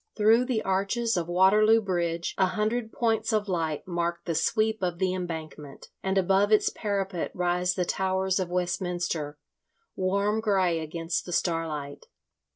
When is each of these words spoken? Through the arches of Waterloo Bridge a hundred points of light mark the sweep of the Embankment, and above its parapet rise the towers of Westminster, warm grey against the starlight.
Through 0.17 0.45
the 0.45 0.63
arches 0.63 1.15
of 1.15 1.27
Waterloo 1.27 1.79
Bridge 1.79 2.33
a 2.35 2.47
hundred 2.47 2.91
points 2.91 3.31
of 3.31 3.47
light 3.47 3.87
mark 3.87 4.25
the 4.25 4.33
sweep 4.33 4.81
of 4.81 4.97
the 4.97 5.13
Embankment, 5.13 5.89
and 6.01 6.17
above 6.17 6.51
its 6.51 6.71
parapet 6.71 7.29
rise 7.35 7.75
the 7.75 7.85
towers 7.85 8.39
of 8.39 8.49
Westminster, 8.49 9.37
warm 9.95 10.39
grey 10.41 10.79
against 10.79 11.27
the 11.27 11.31
starlight. 11.33 12.07